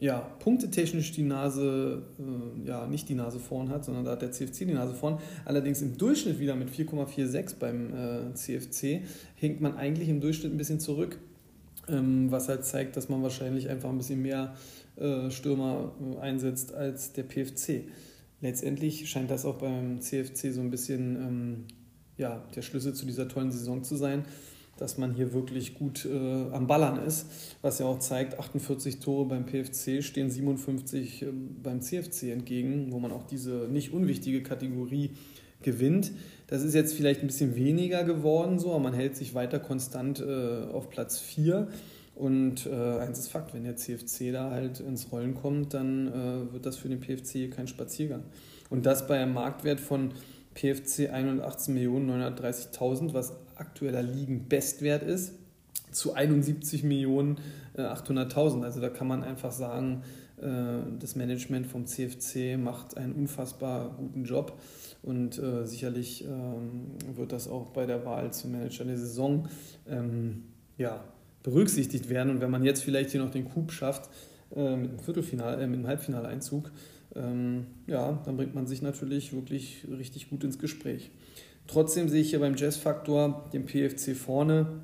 [0.00, 4.30] ja, punktetechnisch die Nase, äh, ja, nicht die Nase vorn hat, sondern da hat der
[4.30, 5.18] CFC die Nase vorn.
[5.44, 9.02] Allerdings im Durchschnitt wieder mit 4,46 beim äh, CFC
[9.34, 11.18] hinkt man eigentlich im Durchschnitt ein bisschen zurück,
[11.88, 14.54] ähm, was halt zeigt, dass man wahrscheinlich einfach ein bisschen mehr
[14.96, 17.88] äh, Stürmer äh, einsetzt als der PFC.
[18.40, 21.64] Letztendlich scheint das auch beim CFC so ein bisschen ähm,
[22.16, 24.24] ja, der Schlüssel zu dieser tollen Saison zu sein
[24.78, 27.26] dass man hier wirklich gut äh, am Ballern ist,
[27.62, 31.26] was ja auch zeigt, 48 Tore beim PFC stehen 57 äh,
[31.62, 35.10] beim CFC entgegen, wo man auch diese nicht unwichtige Kategorie
[35.62, 36.12] gewinnt.
[36.46, 40.20] Das ist jetzt vielleicht ein bisschen weniger geworden, so, aber man hält sich weiter konstant
[40.20, 41.68] äh, auf Platz 4.
[42.14, 46.52] Und äh, eins ist Fakt, wenn der CFC da halt ins Rollen kommt, dann äh,
[46.52, 48.24] wird das für den PFC kein Spaziergang.
[48.70, 50.10] Und das bei einem Marktwert von
[50.54, 55.34] PFC 81.930.000, was aktueller Ligen-Bestwert ist,
[55.90, 58.60] zu 71.800.000.
[58.60, 60.02] Äh, also da kann man einfach sagen,
[60.40, 64.58] äh, das Management vom CFC macht einen unfassbar guten Job
[65.02, 69.48] und äh, sicherlich ähm, wird das auch bei der Wahl zum Manager der Saison
[69.88, 70.44] ähm,
[70.76, 71.02] ja,
[71.42, 72.30] berücksichtigt werden.
[72.30, 74.10] Und wenn man jetzt vielleicht hier noch den Coup schafft
[74.50, 76.70] mit einem Viertelfinale, mit einem Halbfinaleinzug,
[77.14, 81.10] ähm, ja, dann bringt man sich natürlich wirklich richtig gut ins Gespräch.
[81.66, 84.80] Trotzdem sehe ich hier beim Jazz-Faktor den PFC vorne.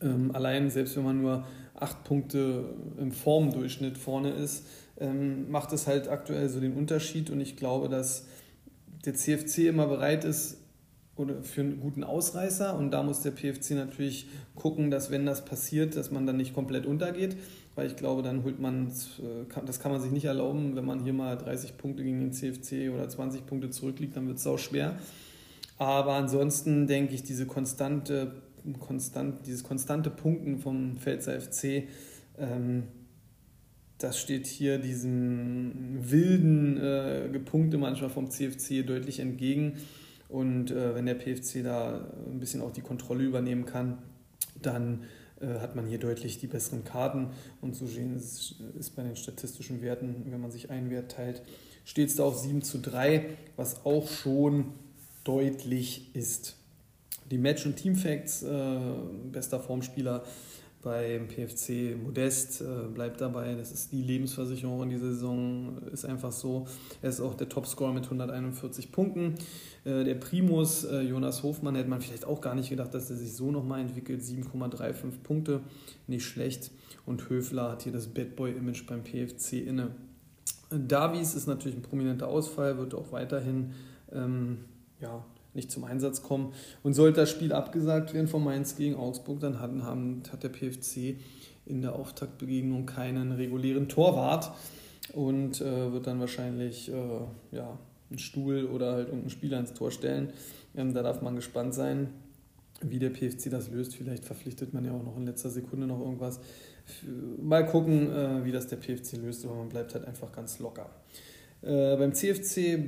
[0.00, 4.66] Ähm, allein, selbst wenn man nur acht Punkte im Formdurchschnitt vorne ist,
[4.98, 7.30] ähm, macht es halt aktuell so den Unterschied.
[7.30, 8.26] Und ich glaube, dass
[9.04, 10.58] der CFC immer bereit ist
[11.16, 12.76] oder für einen guten Ausreißer.
[12.76, 16.54] Und da muss der PFC natürlich gucken, dass wenn das passiert, dass man dann nicht
[16.54, 17.36] komplett untergeht
[17.78, 21.04] weil ich glaube, dann holt man, äh, das kann man sich nicht erlauben, wenn man
[21.04, 24.58] hier mal 30 Punkte gegen den CFC oder 20 Punkte zurückliegt, dann wird es auch
[24.58, 24.98] schwer.
[25.76, 28.32] Aber ansonsten denke ich, diese konstante,
[28.80, 31.84] konstant, dieses konstante Punkten vom Pfälzer FC,
[32.36, 32.88] ähm,
[33.98, 39.74] das steht hier diesem wilden äh, Gepunkte manchmal vom CFC deutlich entgegen.
[40.28, 43.98] Und äh, wenn der PFC da ein bisschen auch die Kontrolle übernehmen kann,
[44.60, 45.04] dann
[45.40, 47.28] hat man hier deutlich die besseren Karten
[47.60, 51.42] und so ist, ist bei den statistischen Werten, wenn man sich einen Wert teilt,
[51.84, 54.72] steht es da auf 7 zu 3, was auch schon
[55.24, 56.56] deutlich ist.
[57.30, 58.78] Die Match- und Teamfacts, äh,
[59.30, 60.24] bester Formspieler
[60.82, 63.54] beim PFC Modest äh, bleibt dabei.
[63.54, 66.66] Das ist die Lebensversicherung in dieser Saison, ist einfach so.
[67.02, 69.34] Er ist auch der Topscorer mit 141 Punkten.
[69.84, 73.16] Äh, der Primus äh, Jonas Hofmann hätte man vielleicht auch gar nicht gedacht, dass er
[73.16, 74.22] sich so nochmal entwickelt.
[74.22, 75.60] 7,35 Punkte,
[76.06, 76.70] nicht schlecht.
[77.06, 79.90] Und Höfler hat hier das Bad Boy-Image beim PFC inne.
[80.70, 83.72] Davies ist natürlich ein prominenter Ausfall, wird auch weiterhin
[84.12, 84.58] ähm,
[85.00, 85.24] ja,
[85.58, 86.54] nicht zum Einsatz kommen.
[86.82, 90.48] Und sollte das Spiel abgesagt werden von Mainz gegen Augsburg, dann hat, haben, hat der
[90.48, 91.16] PFC
[91.66, 94.52] in der Auftaktbegegnung keinen regulären Torwart
[95.12, 99.90] und äh, wird dann wahrscheinlich äh, ja, einen Stuhl oder halt irgendeinen Spieler ins Tor
[99.90, 100.32] stellen.
[100.76, 102.08] Ähm, da darf man gespannt sein,
[102.80, 103.96] wie der PFC das löst.
[103.96, 106.40] Vielleicht verpflichtet man ja auch noch in letzter Sekunde noch irgendwas.
[107.42, 110.88] Mal gucken, äh, wie das der PFC löst, aber man bleibt halt einfach ganz locker.
[111.62, 112.78] Äh, beim CFC,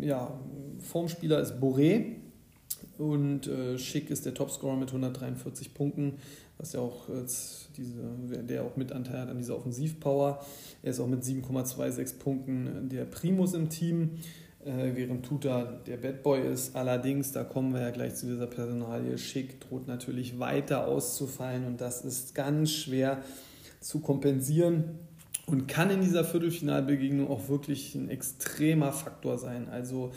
[0.00, 0.38] ja,
[0.80, 2.16] Formspieler ist Boré
[2.98, 6.14] und äh, Schick ist der Topscorer mit 143 Punkten,
[6.58, 7.08] was ja auch
[7.76, 10.44] diese, der auch mit Anteil hat an dieser Offensivpower.
[10.82, 14.18] Er ist auch mit 7,26 Punkten der Primus im Team,
[14.64, 16.76] äh, während Tuta der Bad Boy ist.
[16.76, 21.80] Allerdings, da kommen wir ja gleich zu dieser Personalie, Schick droht natürlich weiter auszufallen und
[21.80, 23.22] das ist ganz schwer
[23.80, 24.98] zu kompensieren
[25.46, 29.68] und kann in dieser Viertelfinalbegegnung auch wirklich ein extremer Faktor sein.
[29.68, 30.12] Also,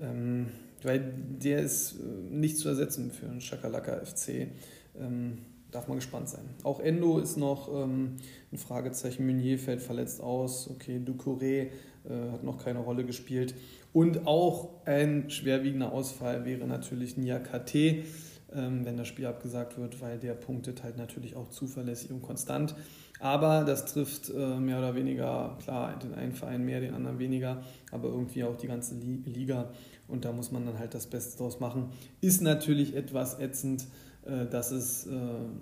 [0.00, 0.46] ähm,
[0.82, 4.48] weil der ist äh, nicht zu ersetzen für einen Schakalaka FC.
[4.98, 5.38] Ähm,
[5.70, 6.44] darf man gespannt sein.
[6.62, 8.16] Auch Endo ist noch ähm,
[8.52, 9.26] ein Fragezeichen.
[9.26, 10.68] Meunier fällt verletzt aus.
[10.68, 11.68] Okay, Ducouré
[12.08, 13.54] äh, hat noch keine Rolle gespielt.
[13.92, 18.04] Und auch ein schwerwiegender Ausfall wäre natürlich Nia KT, ähm,
[18.84, 22.74] wenn das Spiel abgesagt wird, weil der punktet halt natürlich auch zuverlässig und konstant.
[23.20, 27.62] Aber das trifft äh, mehr oder weniger, klar, den einen Verein mehr, den anderen weniger,
[27.92, 29.70] aber irgendwie auch die ganze Liga.
[30.08, 31.90] Und da muss man dann halt das Beste draus machen.
[32.22, 33.86] Ist natürlich etwas ätzend,
[34.24, 35.10] äh, dass es äh,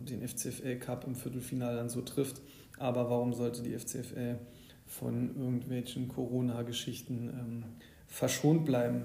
[0.09, 2.41] den FCFL Cup im Viertelfinale dann so trifft.
[2.79, 4.39] Aber warum sollte die FCFL
[4.87, 7.65] von irgendwelchen Corona-Geschichten ähm,
[8.07, 9.03] verschont bleiben?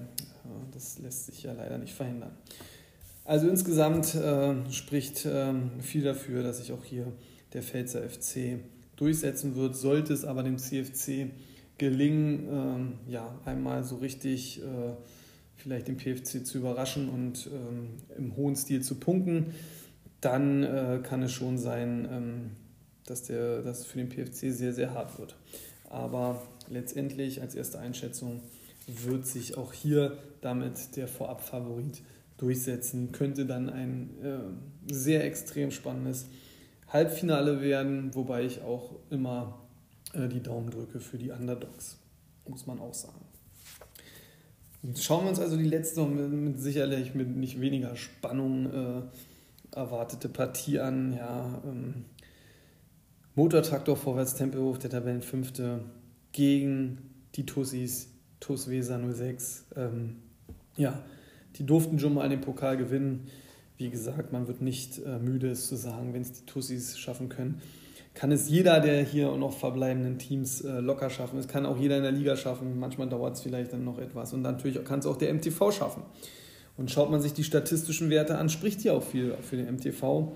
[0.72, 2.32] Das lässt sich ja leider nicht verhindern.
[3.24, 7.06] Also insgesamt äh, spricht äh, viel dafür, dass sich auch hier
[7.54, 8.58] der Pfälzer FC
[8.96, 9.76] durchsetzen wird.
[9.76, 11.30] Sollte es aber dem CFC
[11.78, 14.92] gelingen, ähm, ja, einmal so richtig äh,
[15.56, 19.54] vielleicht den PFC zu überraschen und ähm, im hohen Stil zu punkten,
[20.20, 22.50] dann äh, kann es schon sein, ähm,
[23.06, 25.36] dass das für den PFC sehr, sehr hart wird.
[25.90, 28.40] Aber letztendlich als erste Einschätzung
[28.86, 32.02] wird sich auch hier damit der Vorabfavorit
[32.38, 33.12] durchsetzen.
[33.12, 36.26] Könnte dann ein äh, sehr extrem spannendes
[36.94, 39.58] Halbfinale werden, wobei ich auch immer
[40.14, 41.98] äh, die Daumen drücke für die Underdogs,
[42.48, 43.20] muss man auch sagen.
[44.94, 50.28] Schauen wir uns also die letzte und mit sicherlich mit nicht weniger Spannung äh, erwartete
[50.28, 51.14] Partie an.
[51.14, 52.04] Ja, ähm,
[53.34, 55.80] Motortraktor vorwärts Tempelhof, der Tabellenfünfte
[56.30, 56.98] gegen
[57.34, 59.66] die Tussis, TuS Weser 06.
[59.74, 60.16] Ähm,
[60.76, 61.02] ja,
[61.56, 63.26] die durften schon mal den Pokal gewinnen.
[63.76, 67.28] Wie gesagt, man wird nicht äh, müde, es zu sagen, wenn es die Tussis schaffen
[67.28, 67.60] können.
[68.14, 71.38] Kann es jeder der hier noch verbleibenden Teams äh, locker schaffen.
[71.38, 72.78] Es kann auch jeder in der Liga schaffen.
[72.78, 74.32] Manchmal dauert es vielleicht dann noch etwas.
[74.32, 76.04] Und natürlich kann es auch der MTV schaffen.
[76.76, 80.32] Und schaut man sich die statistischen Werte an, spricht hier auch viel für den MTV.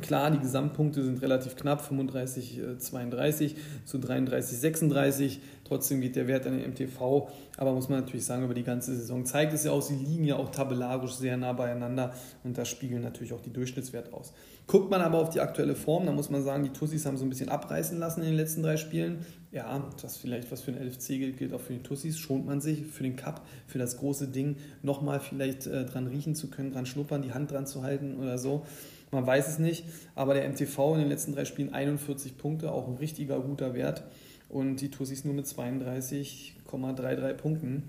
[0.00, 5.40] Klar, die Gesamtpunkte sind relativ knapp, 35, 32 äh, zu 33, 36.
[5.64, 7.28] Trotzdem geht der Wert an den MTV.
[7.58, 10.24] Aber muss man natürlich sagen, über die ganze Saison zeigt es ja auch, sie liegen
[10.24, 14.32] ja auch tabellarisch sehr nah beieinander und das spiegeln natürlich auch die Durchschnittswerte aus.
[14.66, 17.26] Guckt man aber auf die aktuelle Form, dann muss man sagen, die Tussis haben so
[17.26, 19.26] ein bisschen abreißen lassen in den letzten drei Spielen.
[19.50, 22.18] Ja, das vielleicht, was für den LFC gilt, gilt auch für die Tussis.
[22.18, 26.34] Schont man sich für den Cup, für das große Ding, nochmal vielleicht äh, dran riechen
[26.34, 28.64] zu können, dran schnuppern, die Hand dran zu halten oder so.
[29.12, 32.88] Man weiß es nicht, aber der MTV in den letzten drei Spielen 41 Punkte, auch
[32.88, 34.04] ein richtiger guter Wert.
[34.48, 37.84] Und die Tussis nur mit 32,33 Punkten.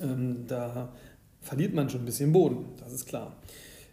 [0.00, 0.92] Ähm, da
[1.40, 3.36] verliert man schon ein bisschen Boden, das ist klar.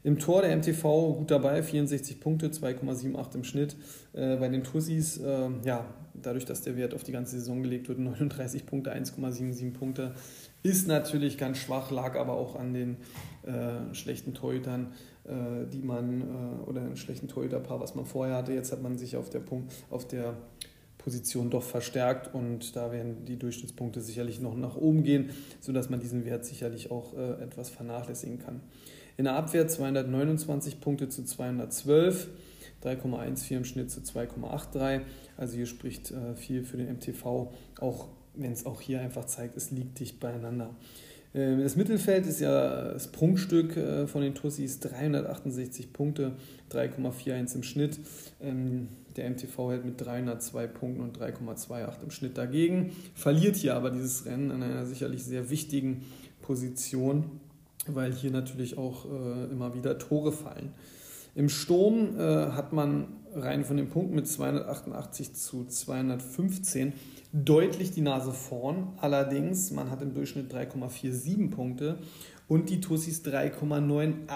[0.04, 3.76] Im Tor der MTV gut dabei, 64 Punkte, 2,78 im Schnitt.
[4.14, 7.88] Äh, bei den Tussis, äh, ja, dadurch, dass der Wert auf die ganze Saison gelegt
[7.88, 10.14] wird, 39 Punkte, 1,77 Punkte,
[10.64, 12.98] ist natürlich ganz schwach, lag aber auch an den
[13.44, 14.94] äh, schlechten Torhütern
[15.26, 18.52] äh, die man, äh, oder einen schlechten Torhüterpaar, was man vorher hatte.
[18.52, 20.36] Jetzt hat man sich auf der, Punkt, auf der
[20.98, 25.30] Position doch verstärkt und da werden die Durchschnittspunkte sicherlich noch nach oben gehen,
[25.62, 28.62] sodass man diesen Wert sicherlich auch äh, etwas vernachlässigen kann.
[29.16, 32.28] In der Abwehr 229 Punkte zu 212,
[32.84, 35.02] 3,14 im Schnitt zu 2,83.
[35.38, 39.58] Also hier spricht äh, viel für den MTV, auch wenn es auch hier einfach zeigt,
[39.58, 40.76] es liegt dicht beieinander.
[41.34, 46.34] Ähm, das Mittelfeld ist ja das Prunkstück äh, von den Tussis, 368 Punkte,
[46.72, 48.00] 3,41 im Schnitt.
[48.42, 52.92] Ähm, der MTV hält mit 302 Punkten und 3,28 im Schnitt dagegen.
[53.14, 56.04] Verliert hier aber dieses Rennen an einer sicherlich sehr wichtigen
[56.42, 57.40] Position,
[57.88, 60.74] weil hier natürlich auch äh, immer wieder Tore fallen.
[61.36, 66.94] Im Sturm äh, hat man rein von den Punkten mit 288 zu 215
[67.32, 68.94] deutlich die Nase vorn.
[68.98, 71.98] Allerdings, man hat im Durchschnitt 3,47 Punkte
[72.48, 74.28] und die Tussis 3,98.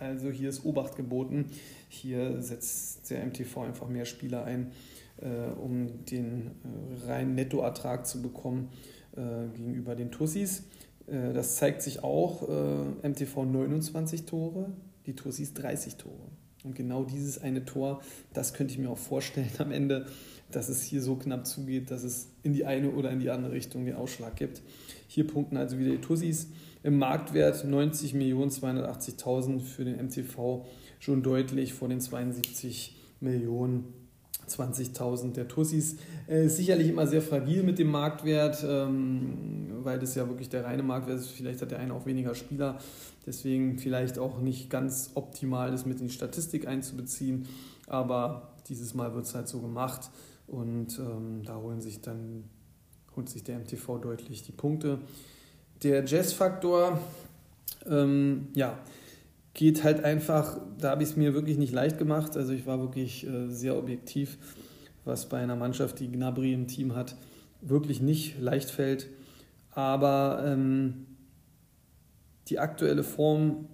[0.00, 1.46] Also hier ist Obacht geboten.
[1.88, 4.72] Hier setzt der MTV einfach mehr Spieler ein,
[5.20, 8.70] äh, um den äh, reinen Nettoertrag zu bekommen
[9.16, 10.64] äh, gegenüber den Tussis.
[11.06, 12.48] Äh, das zeigt sich auch.
[12.48, 14.70] Äh, MTV 29 Tore,
[15.06, 16.28] die Tussis 30 Tore.
[16.64, 20.06] Und genau dieses eine Tor, das könnte ich mir auch vorstellen am Ende,
[20.50, 23.52] dass es hier so knapp zugeht, dass es in die eine oder in die andere
[23.52, 24.62] Richtung den Ausschlag gibt.
[25.08, 26.48] Hier punkten also wieder die Tussis.
[26.82, 30.66] Im Marktwert 90.280.000 für den MTV
[30.98, 33.84] schon deutlich vor den 72 Millionen
[34.48, 35.96] 20.000 der Tussis.
[36.26, 40.82] Äh, sicherlich immer sehr fragil mit dem Marktwert, ähm, weil das ja wirklich der reine
[40.82, 41.28] Marktwert ist.
[41.28, 42.78] Vielleicht hat der eine auch weniger Spieler,
[43.26, 47.46] deswegen vielleicht auch nicht ganz optimal, das mit in die Statistik einzubeziehen.
[47.86, 50.10] Aber dieses Mal wird es halt so gemacht
[50.46, 52.44] und ähm, da holen sich dann
[53.16, 54.98] holt sich der MTV deutlich die Punkte.
[55.82, 57.00] Der Jazz-Faktor,
[57.86, 58.78] ähm, ja,
[59.54, 62.36] geht halt einfach, da habe ich es mir wirklich nicht leicht gemacht.
[62.36, 64.38] Also ich war wirklich äh, sehr objektiv,
[65.04, 67.16] was bei einer Mannschaft, die Gnabry im Team hat,
[67.60, 69.08] wirklich nicht leicht fällt.
[69.72, 71.06] Aber ähm,
[72.52, 73.64] die aktuelle Form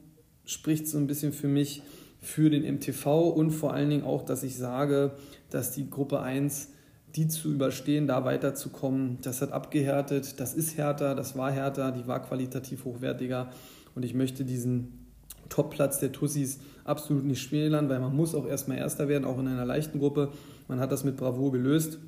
[0.44, 1.82] spricht so ein bisschen für mich
[2.20, 5.16] für den MTV und vor allen Dingen auch, dass ich sage,
[5.50, 6.68] dass die Gruppe 1
[7.16, 12.06] die zu überstehen, da weiterzukommen, das hat abgehärtet, das ist härter, das war härter, die
[12.06, 13.50] war qualitativ hochwertiger
[13.96, 15.08] und ich möchte diesen
[15.48, 19.48] Topplatz der Tussis absolut nicht schmälern, weil man muss auch erstmal Erster werden, auch in
[19.48, 20.30] einer leichten Gruppe.
[20.68, 21.98] Man hat das mit Bravour gelöst.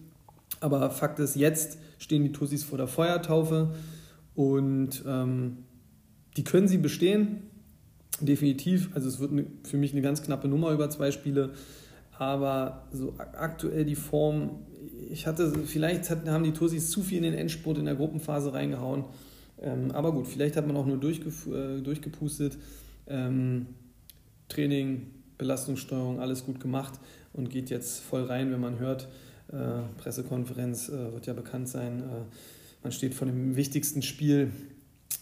[0.61, 3.75] Aber Fakt ist, jetzt stehen die Tussis vor der Feuertaufe
[4.35, 5.65] und ähm,
[6.37, 7.43] die können sie bestehen,
[8.21, 8.91] definitiv.
[8.95, 9.33] Also es wird
[9.65, 11.51] für mich eine ganz knappe Nummer über zwei Spiele.
[12.19, 14.67] Aber so aktuell die Form,
[15.11, 19.05] ich hatte, vielleicht haben die Tussis zu viel in den Endspurt in der Gruppenphase reingehauen.
[19.61, 22.59] Ähm, aber gut, vielleicht hat man auch nur äh, durchgepustet.
[23.07, 23.67] Ähm,
[24.49, 25.07] Training,
[25.39, 27.01] Belastungssteuerung, alles gut gemacht
[27.33, 29.09] und geht jetzt voll rein, wenn man hört.
[29.49, 32.03] Äh, Pressekonferenz äh, wird ja bekannt sein.
[32.83, 34.51] Man steht vor dem wichtigsten Spiel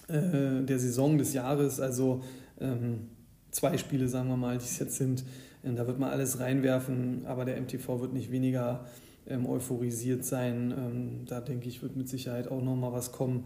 [0.08, 2.22] äh, der Saison des Jahres, also
[2.60, 3.08] ähm,
[3.50, 5.24] zwei Spiele, sagen wir mal, die es jetzt sind.
[5.62, 8.86] Und da wird man alles reinwerfen, aber der MTV wird nicht weniger
[9.26, 10.72] ähm, euphorisiert sein.
[10.76, 13.44] Ähm, da denke ich, wird mit Sicherheit auch nochmal was kommen.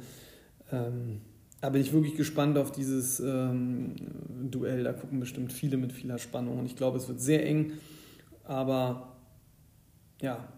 [0.70, 1.20] Ähm,
[1.60, 3.94] da bin ich wirklich gespannt auf dieses ähm,
[4.50, 4.84] Duell.
[4.84, 6.58] Da gucken bestimmt viele mit vieler Spannung.
[6.58, 7.72] Und ich glaube, es wird sehr eng.
[8.44, 9.16] Aber
[10.20, 10.48] ja,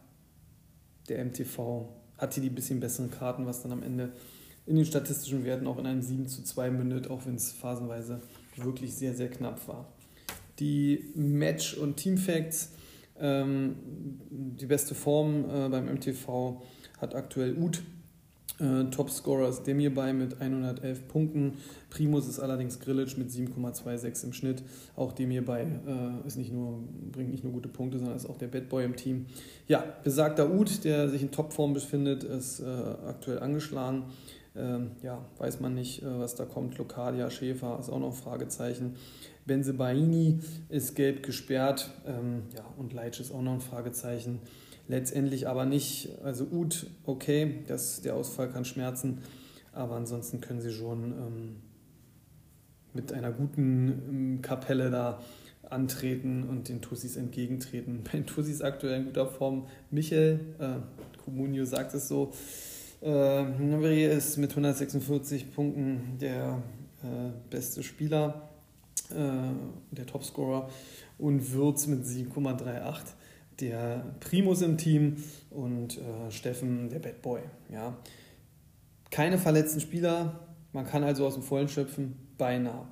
[1.09, 4.13] der MTV hat hier die bisschen besseren Karten, was dann am Ende
[4.67, 8.21] in den statistischen Werten auch in einem 7 zu 2 mündet, auch wenn es phasenweise
[8.57, 9.93] wirklich sehr, sehr knapp war.
[10.59, 12.71] Die Match- und Teamfacts,
[13.19, 13.77] ähm,
[14.31, 16.63] die beste Form äh, beim MTV
[17.01, 17.83] hat aktuell Uth
[18.61, 21.55] äh, Topscorer ist Demir bei mit 111 Punkten.
[21.91, 24.63] Primus ist allerdings Grillitsch mit 7,26 im Schnitt.
[24.95, 28.39] Auch Demir bei äh, ist nicht nur, bringt nicht nur gute Punkte, sondern ist auch
[28.39, 29.27] der Bad Boy im Team.
[29.67, 34.05] Ja, besagter Ud, der sich in Topform befindet, ist äh, aktuell angeschlagen.
[34.57, 36.79] Ähm, ja, weiß man nicht, äh, was da kommt.
[36.79, 38.97] Lokadia, Schäfer ist auch noch ein Fragezeichen.
[39.47, 41.91] Benzebaini ist gelb gesperrt.
[42.07, 44.41] Ähm, ja, und Leitsch ist auch noch ein Fragezeichen
[44.89, 49.23] letztendlich aber nicht, also Ut, okay, das, der Ausfall kann schmerzen,
[49.73, 51.57] aber ansonsten können sie schon ähm,
[52.93, 55.21] mit einer guten ähm, Kapelle da
[55.69, 58.03] antreten und den Tussis entgegentreten.
[58.05, 59.67] Bei den Tussis aktuell in guter Form.
[59.91, 60.77] Michel, äh,
[61.25, 62.33] Comunio sagt es so,
[63.03, 66.63] äh, ist mit 146 Punkten der
[67.03, 68.49] äh, beste Spieler,
[69.11, 70.69] äh, der Topscorer
[71.19, 73.15] und Würz mit 7,38
[73.61, 75.17] der Primus im Team
[75.51, 77.41] und äh, Steffen, der Bad Boy.
[77.73, 77.97] Ja.
[79.11, 80.41] Keine verletzten Spieler,
[80.73, 82.87] man kann also aus dem Vollen schöpfen, beinahe.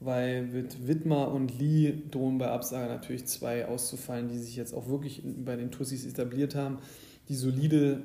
[0.00, 4.88] Weil mit Wittmer und Lee drohen bei Absage natürlich zwei auszufallen, die sich jetzt auch
[4.88, 6.78] wirklich bei den Tussis etabliert haben,
[7.28, 8.02] die solide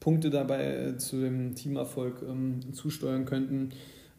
[0.00, 3.70] Punkte dabei äh, zu dem Teamerfolg ähm, zusteuern könnten.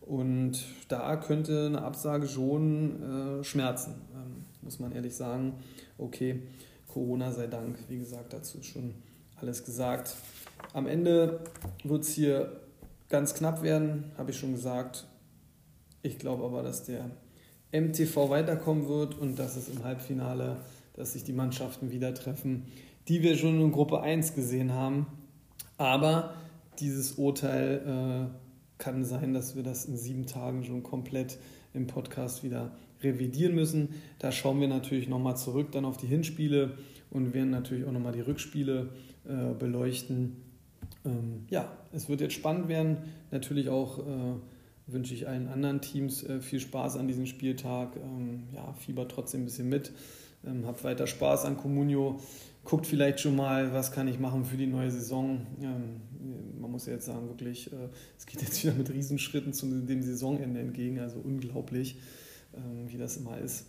[0.02, 5.54] Und da könnte eine Absage schon äh, schmerzen, ähm, muss man ehrlich sagen.
[5.98, 6.42] Okay,
[6.88, 8.94] Corona sei Dank, wie gesagt, dazu schon
[9.36, 10.16] alles gesagt.
[10.74, 11.40] Am Ende
[11.84, 12.62] wird es hier
[13.10, 15.08] ganz knapp werden, habe ich schon gesagt.
[16.04, 17.10] Ich glaube aber, dass der
[17.72, 20.58] MTV weiterkommen wird und dass es im Halbfinale,
[20.94, 22.66] dass sich die Mannschaften wieder treffen,
[23.08, 25.06] die wir schon in Gruppe 1 gesehen haben.
[25.82, 26.36] Aber
[26.80, 31.40] dieses Urteil äh, kann sein, dass wir das in sieben Tagen schon komplett
[31.74, 32.72] im Podcast wieder
[33.02, 33.90] revidieren müssen.
[34.20, 36.78] Da schauen wir natürlich nochmal zurück dann auf die Hinspiele
[37.10, 38.90] und werden natürlich auch nochmal die Rückspiele
[39.28, 40.36] äh, beleuchten.
[41.04, 42.98] Ähm, ja, es wird jetzt spannend werden.
[43.32, 44.36] Natürlich auch, äh,
[44.86, 47.96] wünsche ich allen anderen Teams äh, viel Spaß an diesem Spieltag.
[47.96, 49.92] Ähm, ja, fieber trotzdem ein bisschen mit.
[50.46, 52.20] Ähm, habt weiter Spaß an Comunio.
[52.64, 55.46] Guckt vielleicht schon mal, was kann ich machen für die neue Saison.
[55.62, 56.02] Ähm,
[56.60, 60.04] man muss ja jetzt sagen, wirklich, äh, es geht jetzt wieder mit Riesenschritten zu dem
[60.04, 61.00] Saisonende entgegen.
[61.00, 61.98] Also unglaublich,
[62.56, 63.66] ähm, wie das immer ist.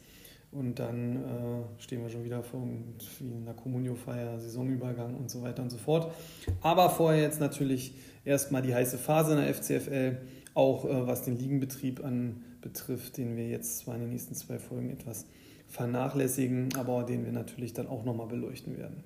[0.52, 5.70] Und dann äh, stehen wir schon wieder vor einer Kommunio-Feier, Saisonübergang und so weiter und
[5.70, 6.12] so fort.
[6.60, 7.94] Aber vorher jetzt natürlich
[8.26, 10.18] erstmal die heiße Phase in der FCFL,
[10.52, 14.90] auch äh, was den Ligenbetrieb anbetrifft, den wir jetzt zwar in den nächsten zwei Folgen
[14.90, 15.24] etwas
[15.72, 19.02] vernachlässigen, aber den wir natürlich dann auch nochmal beleuchten werden.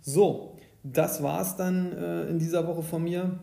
[0.00, 3.38] So, das war es dann äh, in dieser Woche von mir.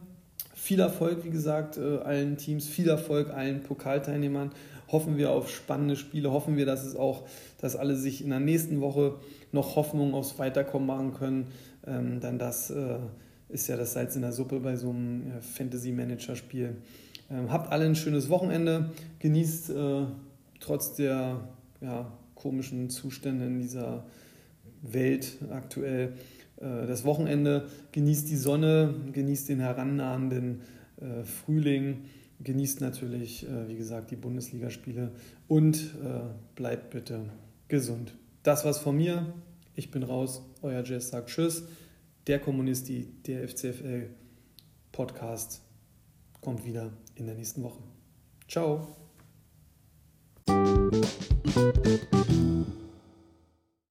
[0.56, 4.52] Viel Erfolg, wie gesagt, äh, allen Teams, viel Erfolg allen Pokalteilnehmern.
[4.92, 7.28] Hoffen wir auf spannende Spiele, hoffen wir, dass es auch,
[7.62, 9.16] dass alle sich in der nächsten Woche
[9.52, 11.48] noch Hoffnung aufs Weiterkommen machen können.
[11.86, 12.98] Ähm, denn das äh,
[13.50, 16.78] ist ja das Salz in der Suppe bei so einem äh, Fantasy-Manager-Spiel.
[17.30, 18.90] Ähm, habt alle ein schönes Wochenende,
[19.20, 20.06] genießt äh,
[20.60, 21.42] trotz der
[21.82, 22.12] ja,
[22.46, 24.06] komischen Zustände in dieser
[24.84, 26.14] Welt aktuell
[26.58, 30.62] äh, das Wochenende, genießt die Sonne, genießt den herannahenden
[30.98, 32.06] äh, Frühling,
[32.44, 35.12] genießt natürlich, äh, wie gesagt, die Bundesligaspiele
[35.48, 35.96] und
[36.56, 37.22] bleibt bitte
[37.68, 38.14] gesund.
[38.44, 39.34] Das war's von mir.
[39.76, 40.44] Ich bin raus.
[40.62, 41.64] Euer Jess sagt Tschüss.
[42.28, 44.10] Der Kommunisti, der FCFL
[44.92, 45.62] Podcast
[46.42, 47.82] kommt wieder in der nächsten Woche.
[48.48, 49.05] Ciao.
[51.56, 52.65] Thank you.